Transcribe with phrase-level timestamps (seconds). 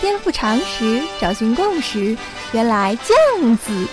[0.00, 2.16] 颠覆常识，找寻共识，
[2.52, 3.86] 原来酱子。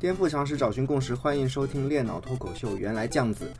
[0.00, 2.70] 颠覆常识，找寻共识，欢迎收听《练脑脱口秀》。
[2.76, 3.52] 原来酱子，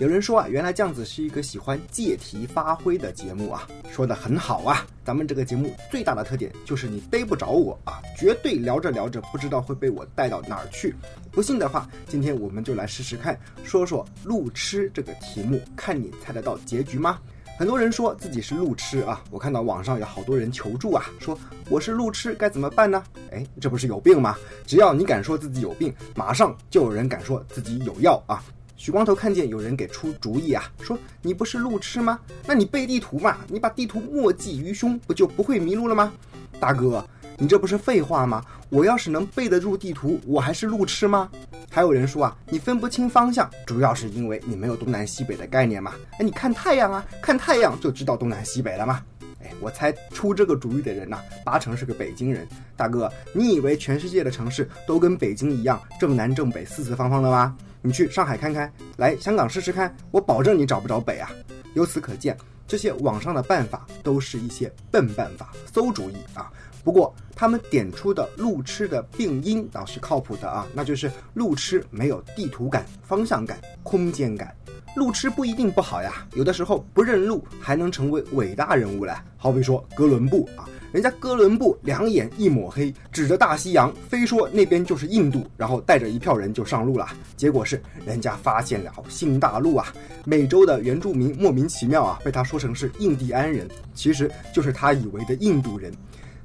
[0.00, 4.84] 有人说啊，原来酱子是一个喜欢借题发挥的节目啊，说的很好啊。
[5.04, 10.92] 咱们这个节目最大的特点就是你逮不着我啊，绝对聊着聊着不知道会被我带到哪儿去。
[11.30, 17.20] 不信的话，今天我们就来试试看，说说路痴这个题目，看你猜得到结局吗？
[17.56, 21.38] 很多人说自己是路痴啊，我看到网上有好多人求助啊，说
[21.70, 23.04] 我是路痴该怎么办呢？
[23.30, 24.36] 哎，这不是有病吗？
[24.66, 28.42] 只要你敢说自己有病，马上就有人敢说自己有药啊。
[28.76, 32.18] 许光头看见有人给出主意啊，说你不是路痴吗？
[32.46, 36.12] 那你背地图嘛，你把地图默记于胸，不就不会迷路了吗？
[36.58, 37.04] 大哥。
[37.36, 38.44] 你这不是废话吗？
[38.68, 41.28] 我要是能背得住地图，我还是路痴吗？
[41.68, 45.94] 还有人说啊，你分不清方向，主要是因为你没有东南西北的概念嘛。
[46.12, 49.02] 哎，你看太阳啊，看太阳就知道东南西北了吗？
[49.42, 52.46] 哎，我猜出这个主意的人呐，八成是个北京人。
[52.76, 57.56] 大哥，你以为全世界的城市都跟北京一样正南正北四四方方的吗？
[57.86, 61.30] 你去上海看看，来香港试试看，我保证你找不着北啊。
[61.74, 62.34] 由此可见，
[62.66, 66.50] 这些网上的办法都是一些笨办法、馊主意啊。
[66.82, 74.56] 不过，他们点出的路痴的病因倒是靠谱的啊，那就是路痴没有地图感、方向感、空间感。
[74.96, 79.12] 路痴不一定不好呀，有的时候不认路还能成为伟大人物嘞。
[79.36, 87.08] 好比说哥伦布啊，人家哥伦布两眼一抹黑，指着大西洋，非说那边就是印度，然后带着一票人就上路了。
[87.36, 89.92] 结果是人家发现了新大陆啊，
[90.24, 95.92] 美洲的原住民莫名其妙啊，被他说成是印第安人，其实就是他以为的印度人。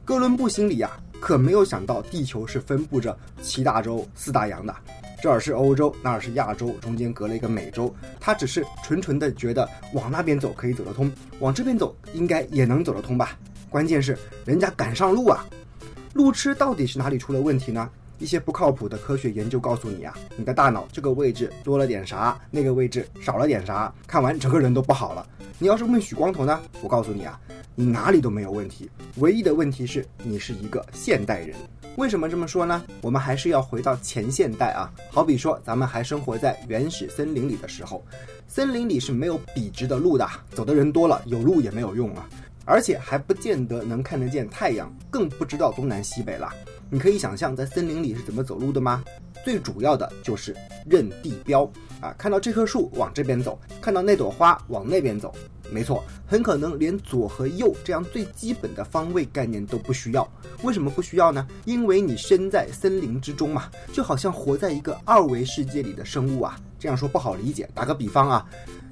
[0.03, 4.75] 哥伦布心里呀，可没有想到地球是分布着七大洲、四大洋的，
[5.21, 7.93] 这儿是欧洲，那儿是亚洲，中间隔了一个美洲。
[8.19, 13.37] 他只是纯纯的觉得往那边走可以走得通，往这边走应该也能走得通吧？
[13.69, 15.45] 关键是人家赶上路啊！
[16.13, 17.89] 路痴到底是哪里出了问题呢？
[18.17, 25.25] 一些不靠谱的科学研究告诉你啊，你的大脑这个位置多了点啥，那个位置少了点啥，看完整个人都不好了。
[25.57, 27.39] 你要是问许光头呢，我告诉你啊。
[27.75, 31.55] 你哪里都没有问题，唯一的问题是你是一个现代人。
[31.95, 32.83] 为什么这么说呢？
[32.99, 34.91] 我们还是要回到前现代啊。
[35.09, 38.03] 好比说，咱们还生活在原始森林里的时候，
[38.49, 42.27] 森林里是没有笔直的路的，走的人多了，有路也没有用啊，
[42.69, 46.53] 而且还不见得能看得见太阳，更不知道东南西北了。
[46.87, 49.03] 你可以想象在森林里是怎么走路的吗？
[49.43, 50.55] 最主要的就是
[50.87, 51.63] 认地标
[51.99, 55.33] 啊，看到这棵树往这边走，看到那朵花往那边走。
[55.71, 60.27] 没错，很可能连左和右这样最基本的方位概念都不需要。
[60.61, 61.47] 为什么不需要呢？
[61.65, 66.59] 因为你身在森林之中嘛，就好像活在一个二维世界里的生物啊。
[66.79, 68.45] 这样说不好理解，打个比方啊，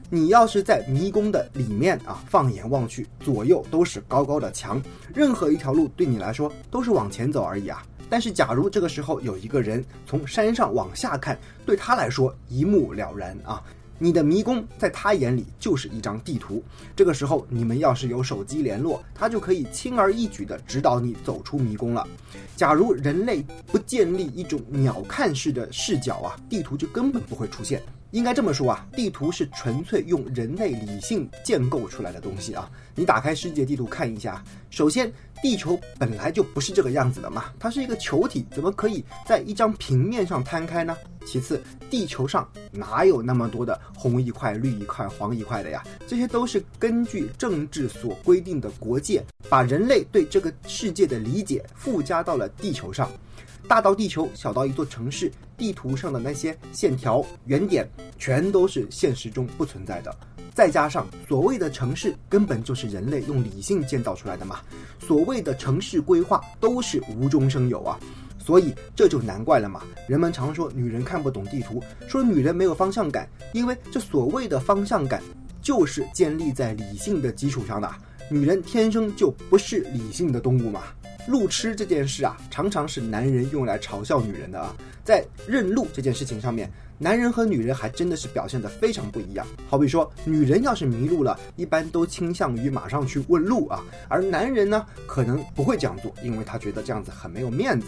[0.09, 4.81] 你要是在迷宫的里面啊，放眼望去，左右都是高高的墙，
[5.13, 7.85] 任何一条路对你来说都是往前走而已啊。
[8.09, 13.61] 但是假如这个时候有一个人从山上往下看，对他来说一目了然啊。
[13.99, 16.63] 你的迷宫在他眼里就是一张地图。
[16.95, 22.07] 这个时候，你们要是有手机联络，他就可以轻而易举地指导你走出迷宫了。
[22.55, 27.81] 假如人类不建立一种鸟瞰式的视角啊，地图就根本不会出现。
[28.11, 32.69] 应该这么说啊，地图是纯粹用人类理性建构出来的东西啊。
[32.95, 40.95] 你打开世界地图看一下，首先地球本来就不是这个样子的嘛，它是一个球体，怎么可以在一张平面上摊开呢？
[41.25, 45.83] 其次，地球上哪有那么多的红一块、绿一块、黄一块的呀？
[46.07, 53.11] 这些都是根据政治所规定的国界，把人类对这个世界的理解附加到了地球上。
[53.67, 57.85] 大到地球，小到一座城市，地图上的那些线条、圆点，
[58.17, 60.15] 全都是现实中不存在的。
[60.53, 64.59] 再加上所谓的城市，根本就是人类用理性建造出来的嘛。
[64.99, 67.99] 所谓的城市规划都是无中生有啊，
[68.39, 69.81] 所以这就难怪了嘛。
[70.07, 75.21] 人们常说女人看不懂地图，说女人没有方向感，因为这所谓的方向感，
[75.61, 77.91] 就是建立在理性的基础上的。
[78.29, 80.83] 女人天生就不是理性的动物嘛。
[81.27, 84.75] 路痴这件事啊，常常是男人用来嘲笑女人的啊。
[85.03, 89.45] 在认路这件事情上面，男人和女人还真的是表现得非常不一样。
[89.69, 97.87] 好比说，女人要是迷路了，一般都倾向于马上去问路啊，而男人呢，可能不会这样做，因为他觉得这样子很没有面子，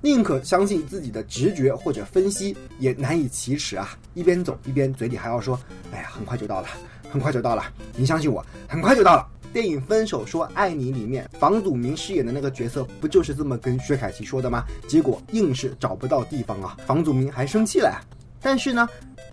[0.00, 3.96] 宁可相信自己的直觉或者分析，也难以启齿啊。
[4.14, 5.58] 一边走一边嘴里还要说
[5.92, 6.68] ：“哎呀，很快就到了。”
[7.10, 7.62] 很快就到了，
[7.96, 9.26] 你相信我，很快就到了。
[9.52, 14.64] 电影《分手说爱你》里面，房祖名饰演的那个角色，不就是这么跟薛凯琪说的吗？
[14.86, 18.00] 结果硬是找不到地方啊，房祖名还生气了。
[18.40, 18.86] 但是呢，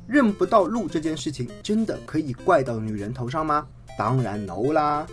[0.08, 3.68] 认不到路这件事情，真的可以怪到女人头上吗？
[3.98, 5.06] 当然 no 啦，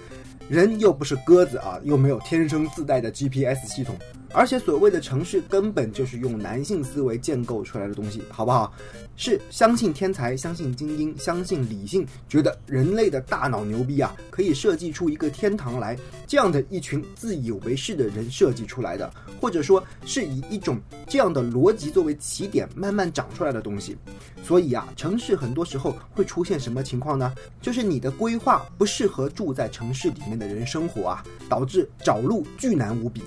[0.48, 3.96] 人又不是鸽子啊，又没有天生自带的 GPS 系统。
[4.32, 8.72] 而且所谓的城市根本就是用男性思维建构出来的东西，好不好？
[9.16, 15.98] 是相信天才，相信精英，相信理性，觉得人类的大脑牛逼啊，可以设计出一个天堂来。
[16.26, 20.78] 这样的一群自以为是的人设计出来的，或者说是以一种
[21.08, 23.96] 这样的逻辑作为起点慢慢长出来的东西。
[24.42, 27.34] 所以啊，城市很多时候会出现什么情况呢？
[27.60, 33.22] 就是你的规划不适合住在城市里面的人生活啊，导致找路巨难无比。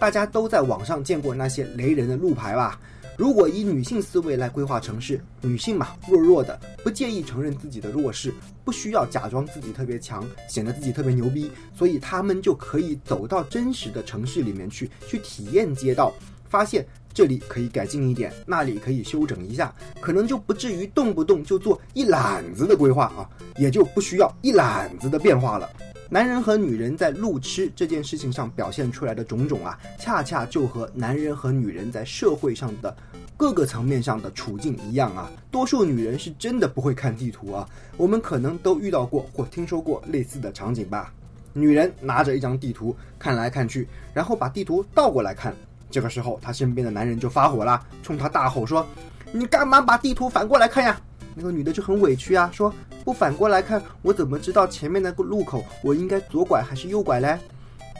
[0.00, 2.78] 大家都在网上见过那些雷人的路牌吧？
[3.16, 16.12] 如果以女性思维来规划城市，女性嘛，弱弱的，不介意承认自己的弱势，不需要假装自己特别强，显得自己特别牛逼，所以他们就可以走到真实的城市里面去，去体验街道，
[16.48, 25.70] 发现这里可以改进一点，那里可以修整一下，可能就不至于动不动就做一揽子的规划啊，也就不需要一揽子的变化了。
[26.14, 32.96] 男人和女人在路痴这件事情上表现出来的种种啊，恰恰就和男人和女人在社会上的
[33.36, 35.28] 各个层面上的处境一样啊。
[35.50, 41.12] 多数女人是真的不会看地图啊，我们可能都遇到过或听说过类似的场景吧。
[41.52, 45.52] 女人拿着一张地图看来看去，然后把地图倒过来看，
[45.90, 48.86] 这个时候她身边的男人就发火了，冲她大吼说
[49.34, 50.96] ：“你干嘛把地图反过来看呀？”
[51.34, 52.72] 那个女的就很委屈啊，说
[53.04, 57.38] 不反过来看，我怎么知道前面那个路口我应该左拐还是右拐嘞？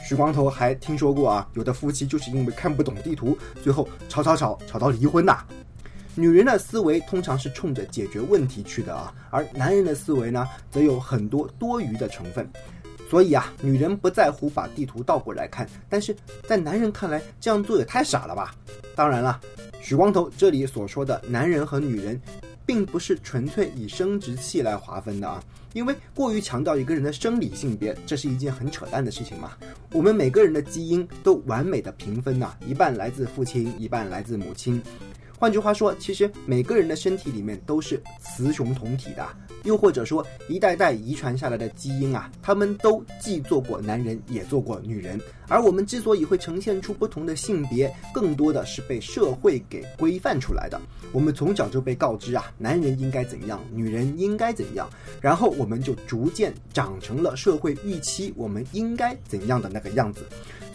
[0.07, 5.43] 许光头还听说过啊，有的夫妻就是因为看不懂地图，最后吵吵吵吵到离婚呐。
[6.13, 12.49] 女人的思维通常是冲着解决问题去的啊，而男人的思维呢，则有很多多余的成分。
[13.09, 16.15] 所以啊，女人不在乎把地图倒过来看，但是
[16.47, 18.55] 在男人看来，这样做也太傻了吧？
[18.95, 19.39] 当然了，
[19.81, 22.19] 许光头这里所说的男人和女人。
[22.65, 29.51] 并不是纯粹以生殖器来划分的啊，因为过于强调一个人的生理性别，这是一件很扯淡的事情嘛。
[29.91, 34.81] 我们每个人的基因都完美的平分呐，一半来自父亲，一半来自母亲。
[35.45, 39.23] 换句话说，其实每个人的身体里面都是雌雄同体的。
[39.61, 45.21] 又或者说，一代代遗传下来的基因啊，他们都既做过男人，也做过女人。
[45.47, 50.81] 而我们之所以会呈现出不同的性别，更多的是被社会给规范出来的。
[51.11, 54.89] 我们从小就被告知啊，男人应该怎样，女人应该怎样，
[55.21, 60.25] 然后我们就逐渐长成了社会预期我们应该怎样的那个样子。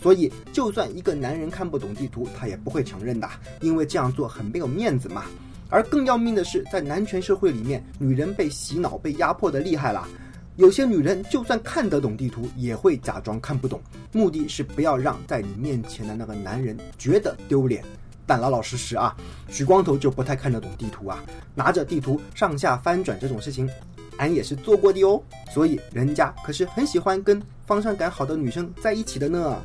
[0.01, 3.29] 所以，就算一个男人看不懂地图，他也不会承认的，
[3.61, 5.25] 因为这样做很没有面子嘛。
[5.69, 10.09] 而更要命的是，在男权社会里面，女人被洗脑、被压迫的厉害了。
[10.57, 13.81] 有些女人就算看得懂地图，也会假装看不懂，
[14.13, 17.85] 目的是不要让在你面前的那个男人觉得丢脸。
[18.27, 19.17] 但老老实实啊，
[19.49, 21.23] 许光头就不太看得懂地图啊，
[21.55, 23.69] 拿着地图上下翻转这种事情，
[24.19, 25.23] 俺也是做过的哦。
[25.53, 29.63] 所以人家可是很喜欢跟方向感好的女生在一起的呢。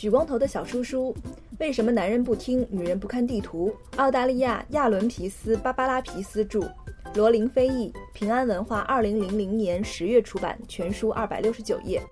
[0.00, 1.14] 许光头的小叔叔，
[1.58, 3.70] 为什么男人不听，女人不看地图？
[3.96, 6.66] 澳大利亚亚伦皮斯·芭芭拉皮斯著，
[7.16, 12.02] 罗琳飞译，平安文化二零零零年十月出版，全书二百六十九页。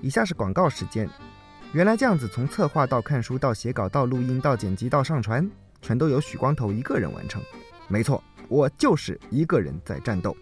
[0.00, 1.06] 以下是广告时间。
[1.76, 5.46] 原来这样子，从策划到看书到写稿到录音到剪辑到上传，
[5.82, 7.42] 全都由许光头一个人完成。
[7.86, 10.34] 没错，我就是一个人在战斗。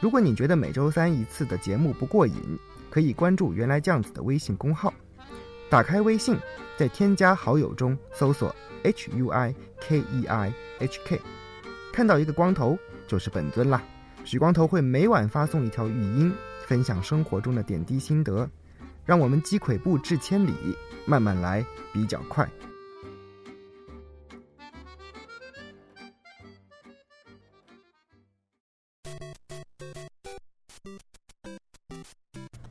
[0.00, 2.58] 如果你觉得每周三一次的节目不过瘾，
[2.90, 4.92] 可以关注“原来这样子”的微信公号。
[5.70, 6.36] 打开微信，
[6.76, 11.20] 在添加好友中搜索 “h u i k e i h k”，
[11.92, 13.80] 看到一个光头就是本尊啦。
[14.24, 16.32] 许光头会每晚发送一条语音，
[16.66, 18.50] 分享生活中的点滴心得。
[19.06, 20.52] 让我们积跬步至千里，
[21.06, 22.46] 慢慢来比较快。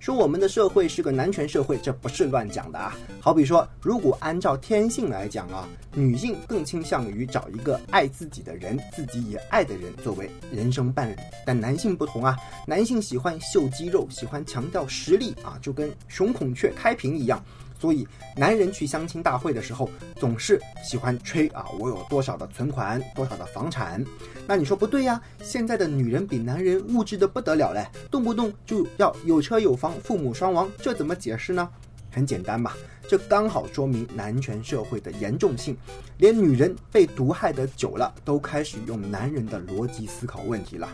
[0.06, 2.96] 说我们的社会是个男权社会，这不是乱讲的啊。
[3.20, 11.16] 好比说，如果按照天性来讲啊，女性更倾向于找一个爱自己的人，自己也爱的人作为人生伴侣。
[11.44, 17.44] 但男性不同啊，男性喜欢秀肌肉，喜欢强调实力啊，就跟雄孔雀开屏一样。
[17.79, 24.03] 所以，男人去相亲大会的时候，总是喜欢吹啊，我有多少的存款，多少的房产。
[24.48, 25.22] 那你说不对呀？
[25.41, 31.70] 现在的女人比男人物质的不得了嘞，动不动就要有车有房，父母双亡，这怎么解释呢？
[32.15, 32.72] 很简单嘛，
[33.10, 35.75] 这刚好说明男权社会的严重性，
[36.17, 40.89] 连女人被毒害的久了，都开始用男人的逻辑思考问题了。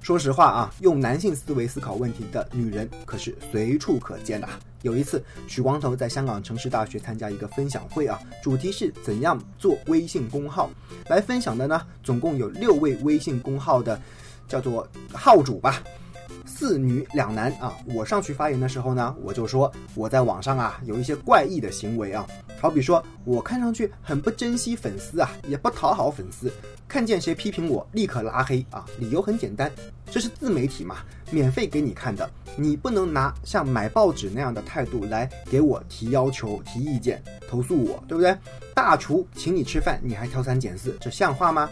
[0.00, 4.48] 说实话啊，用男性思维思考问题的女人可是随处可见的。
[4.80, 10.70] 有一次，许光头在香港城市大学参加一个分享会啊，主题是怎样做微信公号。
[11.06, 14.00] 来分享的呢，总共有六位微信公号的，
[14.48, 15.82] 叫做号主吧。
[16.50, 17.76] 四女两男啊！
[17.86, 22.26] 我上去发言的时候呢，我就说我在网上啊有一些怪异的行为啊，
[22.58, 26.52] 好比说我看上去很不珍惜粉丝啊，也不讨好粉丝，
[26.88, 29.70] 看见谁批评我立刻拉黑啊，理由很简单，
[30.10, 30.96] 这是自媒体嘛，
[31.30, 38.36] 免费给你看的，你不能拿像买报纸那样的态度来给我提要求、提意见、投诉我，对不对？
[38.74, 41.70] 大厨请你吃饭，你还挑三拣四，这像话吗？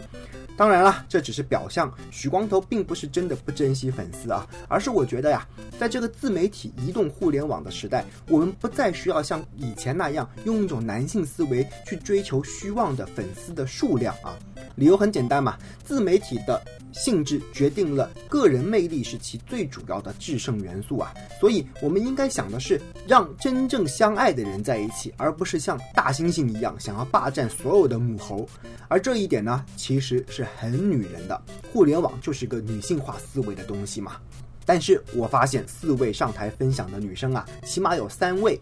[0.59, 1.89] 当然了，这只是表象。
[2.11, 5.47] 许光头并不是真的不珍惜粉丝啊，而是我觉得呀，
[5.79, 14.37] 在这个自媒体、移动互联网的时代，我们不再需要像以前那样用一种男性思维去追求虚妄的粉丝的数量啊。
[14.75, 16.61] 理由很简单嘛，自媒体的
[16.93, 28.49] 性质决定了个人魅力是其最主要的制胜元素啊，所以我们应该想的是让真正相爱的人在一起，而不是像大猩猩一样想要霸占所有的母猴。
[28.89, 31.41] 而这一点呢，其实是很女人的，
[31.73, 34.17] 互联网就是个女性化思维的东西嘛。
[34.65, 38.61] 但是我发现四位上台分享的女生啊，起码有三位。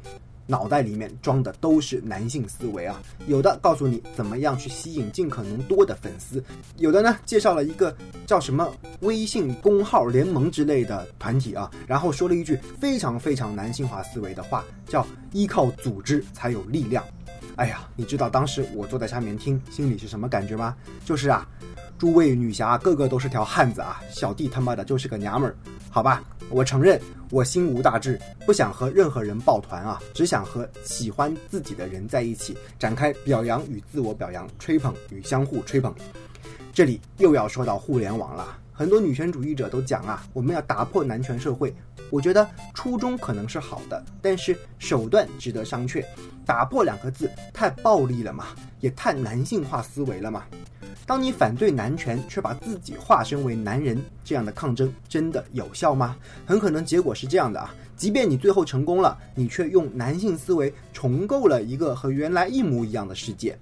[0.49, 6.41] 脑袋里面装的都是男性思维啊，有的告诉你怎么样去吸引尽可能多的粉丝，
[6.77, 7.93] 有的呢介绍了一个
[8.27, 17.05] 叫什么微信公号联盟之类的团体啊，然后说了一句非常非常男性化思维的话，叫依靠组织才有力量。
[17.57, 20.77] 哎呀，你知道当时我坐在下面听，心里是什么感觉吗？
[21.05, 21.45] 就是啊，
[21.99, 25.57] 诸位女侠个个都是条汉子啊，小弟他妈的就是个娘们儿，
[25.91, 27.01] 好吧，我承认。
[27.31, 35.93] 我心无大志，不想和任何人抱团啊，只想和喜欢自己的人在一起，展开表扬与自我表扬，吹捧与相互吹捧。
[36.73, 41.75] 这里又要说到互联网了，很多女权主义者都讲啊，我们要打破男权社会。
[42.11, 46.05] 我觉得初衷可能是好的，但是手段值得商榷。
[46.45, 48.47] 打破两个字太暴力了嘛，
[48.81, 50.45] 也太男性化思维了嘛。
[51.05, 56.17] 当你反对男权，却把自己化身为男人，这样的抗争真的有效吗？
[56.45, 57.75] 很可能结果是这样的啊！
[57.97, 63.57] 即便你最后成功了，你却用男性思维重构了一个和原来一模一样的世界。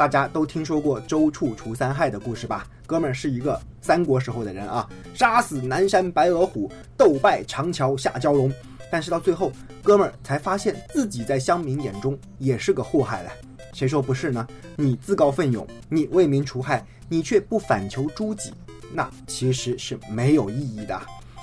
[0.00, 2.66] 大家都听说过周处除三害的故事吧？
[2.86, 8.50] 哥们儿是一个三国时候的人啊，杀死南山白额虎，斗败长桥下蛟龙。
[8.90, 9.52] 但是到最后，
[9.82, 13.28] 哥们儿才发现自己在乡民眼中也是个祸害嘞。
[13.74, 14.48] 谁说不是呢？
[14.74, 18.54] 你自告奋勇，你为民除害，你却不反求诸己，
[18.94, 20.98] 那其实是没有意义的。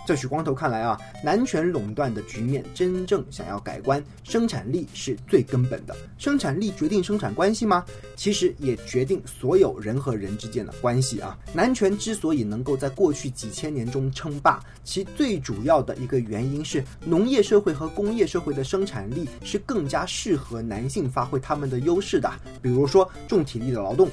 [0.07, 5.93] 在许光头看来啊，男权垄断的局面真正想要改观，生产力是最根本的。
[6.17, 7.83] 生产力决定生产关系吗？
[8.15, 11.37] 其实也决定所有人和人之间的关系啊。
[11.53, 22.31] 男权之所以能够在过去几千年中称霸，其最主要的一个原因是农业社会和工业社会的生产力是更加适合男性发挥他们的优势的。
[22.61, 24.09] 比如说重体力的劳动，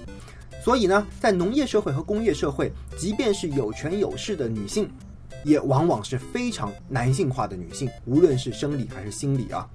[0.61, 4.91] 所以呢，在农业社会和工业社会，即便是有权有势的女性。
[5.45, 9.69] 也往往是非常男性化的女性，无论是生理还是心理啊，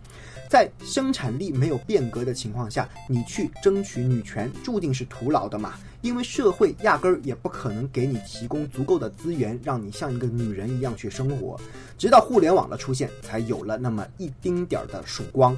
[0.49, 5.75] 在生产力没有变革的情况下，你去争取女权，注定是徒劳的嘛。
[6.01, 11.59] 因为社会压根儿也不可能给你提供足够的资源，让你像一个女人一样去生活。
[11.97, 15.57] 直到互联网的出现，才有了那么一丁点儿的曙光。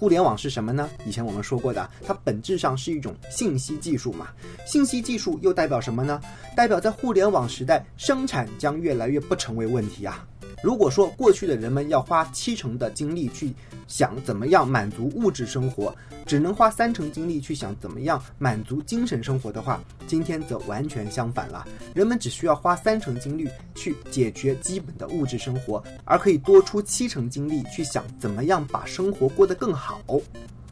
[0.00, 0.88] 互联网是什么呢？
[1.04, 4.28] 以前我们说过的，它本质上是一种信息技术嘛。
[4.66, 6.18] 信息技术又代表什么呢？
[6.56, 10.26] 代表在互联网时代，生产将越来越不成为问题啊。
[10.62, 13.54] 如果说过去的人们要花七成的精力去
[13.86, 15.94] 想怎么样满足物质生活，
[16.26, 21.66] 只能花三成精力去想怎么样满足精神生活的话，今天则完全相反了。
[21.94, 30.02] 人们只需要花三成精力去解决基本的物质生活，而可以多出七成精力去想怎么样把生活过得更好。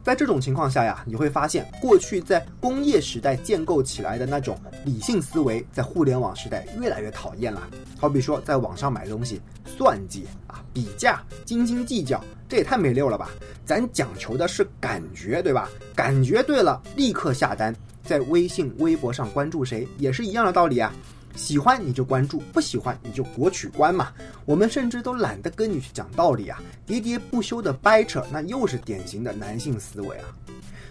[0.09, 7.69] 在这种情况下呀，你会发现，过去在工业时代建构起来的那种理性思维，在互联网时代越来越讨厌了。
[7.95, 13.29] 好比说，在网上买东西，算计啊、比价、斤斤计较，这也太没溜了吧！
[13.63, 15.69] 咱讲求的是感觉，对吧？
[15.93, 17.71] 感觉对了，立刻下单。
[18.03, 20.91] 在微信、微博上关注谁，也是一样的道理啊。
[21.39, 24.11] 喜欢你就关注，不喜欢你就国取关嘛。
[24.45, 30.25] 我们甚至都懒得跟你去讲道理啊，喋喋不休的掰扯，那又是典型的男性思维啊。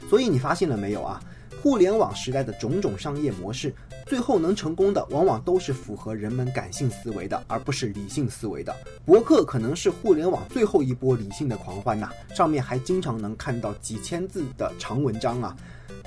[0.08, 1.22] 所以你发现了没有啊？
[1.62, 3.74] 互联网时代的种种商业模式，
[4.06, 8.74] 最后能成功的，往往都是符合人们感性思维的，而不是理性思维的。
[9.04, 15.54] 博客可能是互联网最后一波理性的狂欢呐，上面还经常能看到几千字的长文章啊。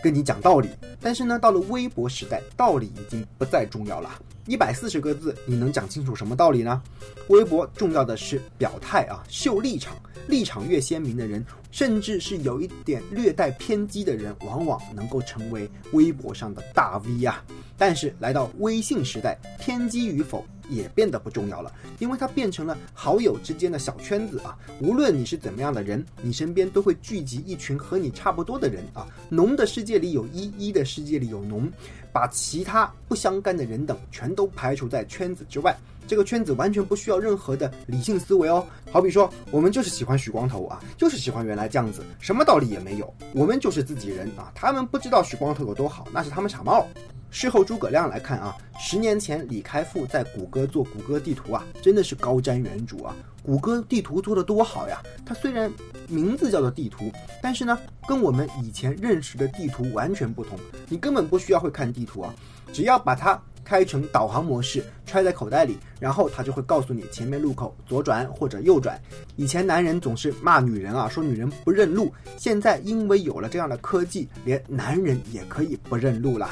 [0.01, 0.67] 跟你讲道理，
[0.99, 4.09] 但是呢，到了微博时代，道理已经不再重要了。
[4.47, 6.81] 一百四十个字，你能讲清楚什么道理呢？
[7.27, 9.95] 微博重要的是表态啊，秀立场，
[10.27, 17.43] 立场越鲜明的人，甚至是有一点略带偏激的人，往往能够成为微博上的大 V 啊。
[17.77, 20.45] 但是来到微信时代，偏激与否。
[20.71, 24.57] 也变得不重要了，因为它变成了好友之间的小圈子啊。
[24.79, 29.05] 无论你是怎么样的人，你身边都会聚集一群和你差不多的人啊。
[29.29, 31.69] 农的世界里有一，一的世界里有农，
[32.13, 35.77] 把其他不相干的人等全都排除在圈子之外。
[36.07, 38.65] 这个圈子完全不需要任何的理性思维哦。
[38.91, 43.13] 好比说，我们就是喜欢许光头啊，就是喜欢原来这样子，什么道理也没有。
[43.33, 46.87] 我们就是自己人啊，他们不知道许光头有多好，那是他们傻帽。
[47.31, 53.15] 事后诸葛亮来看啊，十年前李开复在谷歌做谷歌地图啊，真的是高瞻远瞩啊。
[53.41, 55.01] 谷歌地图做的多好呀！
[55.25, 55.71] 它虽然
[56.07, 57.11] 名字叫做地图，
[57.41, 60.59] 但是呢，跟我们以前认识的地图完全不同。
[60.89, 62.33] 你根本不需要会看地图啊，
[62.73, 63.41] 只要把它。
[63.63, 68.97] 开成导航模式，揣在口袋里，然后他就会告诉你前面路口左转或者右转。
[69.35, 72.13] 以前男人总是骂女人啊，说女人不认路。
[72.37, 76.49] 现在因为有了这样的科技，连男人也可以不认路了。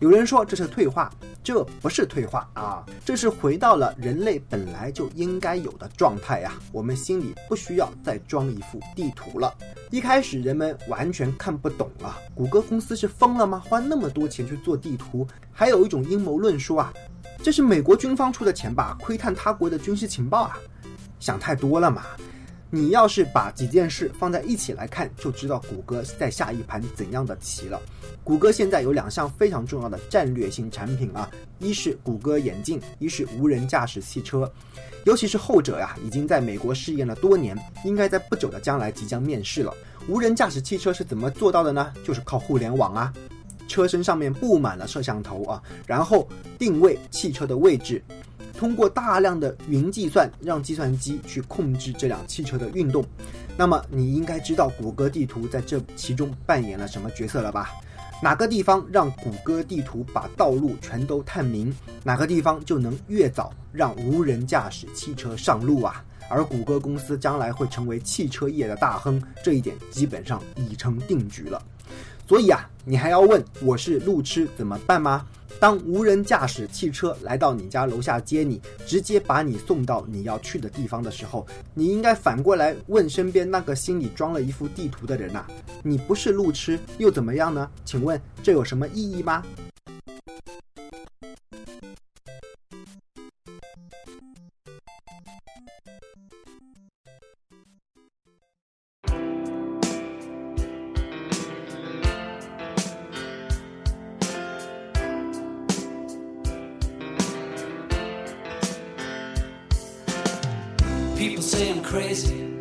[0.00, 1.12] 有人说这是退化，
[1.42, 6.54] 这不是退化啊，这是回到了人类本来就应该有的状态呀。
[6.72, 9.52] 我们心里不需要再装一幅地图了。
[9.90, 13.62] 一开始人们完全看不懂啊，谷歌公司是疯了吗？
[13.68, 15.26] 花那么多钱去做地图？
[15.52, 16.94] 还有一种阴谋论说啊，
[17.42, 18.96] 这是美国军方出的钱吧？
[19.00, 20.58] 窥探他国的军事情报啊，
[21.20, 22.02] 想太多了嘛！
[22.70, 27.80] 你要是把几件事放在一起来看，就知道谷歌在下一盘怎样的棋了。
[28.22, 31.30] 谷歌现在有两项非常重要的战略性产品啊，
[31.60, 34.52] 一是谷歌眼镜，一是无人驾驶汽车。
[35.04, 39.72] 尤其是后者呀，已经在美国试验了多年，应该在不久的将来即将面世了。
[40.06, 41.94] 无人驾驶汽车是怎么做到的呢？
[42.04, 43.10] 就是靠互联网啊。
[43.68, 46.26] 车身上面布满了摄像头啊，然后
[46.58, 48.02] 定位汽车的位置，
[48.58, 53.04] 通过大量的云计算，让计算机去控制这辆汽车的运动。
[53.56, 57.70] 那么你应该知道谷歌地图在这其中扮演了什么角色了吧？
[58.20, 66.04] 哪个地方让谷歌地图把道路全都探明，哪个地方就能越早让无人驾驶汽车上路啊？
[66.28, 71.62] 而谷歌公司将来会成为汽车业的大亨，这一点基本上已成定局了。
[72.28, 75.24] 所以啊，你还要问我是路痴怎么办吗？
[75.58, 85.42] 当无人驾驶汽车来到你家楼下接你，直接把你送到你要去的地方的时候，你应该反过来问身边那个心里装了一幅地图的人呐：
[85.82, 87.66] 你不是路痴又怎么样呢？
[87.82, 89.42] 请问这有什么意义吗
[111.18, 112.57] ？People say I'm crazy.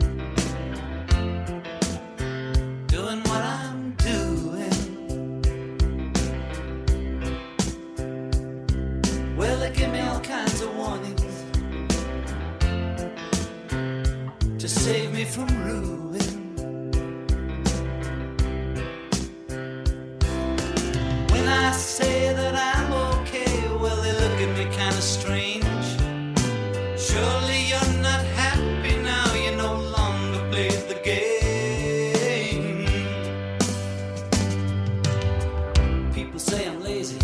[36.80, 37.20] Lazy,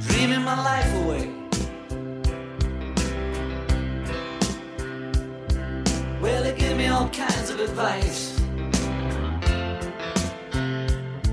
[0.00, 1.30] dreaming my life away.
[6.22, 8.40] Well, they give me all kinds of advice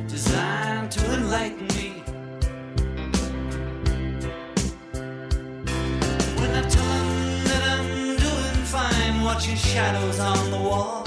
[0.07, 2.03] designed to enlighten me.
[6.37, 11.02] When I tell them that I'm doing fine, watching shadows on the wall.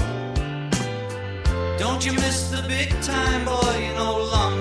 [1.79, 3.87] Don't you miss the big time, boy?
[3.87, 4.56] You know, long.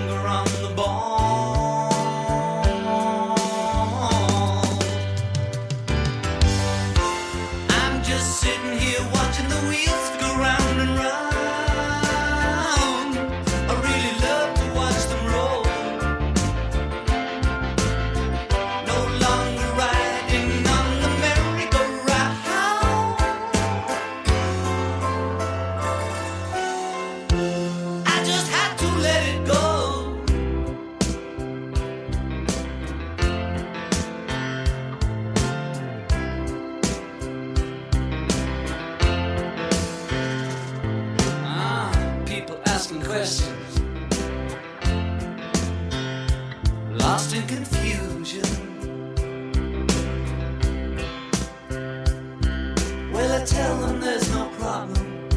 [53.46, 55.28] tell them there's no problem.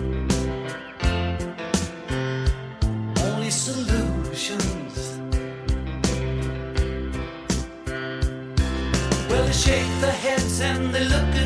[3.18, 5.18] Only solutions.
[9.29, 11.38] Well, they shake their heads and they look